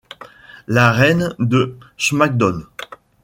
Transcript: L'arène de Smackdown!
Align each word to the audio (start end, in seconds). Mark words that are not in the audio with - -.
L'arène 0.65 1.35
de 1.37 1.77
Smackdown! 1.95 2.65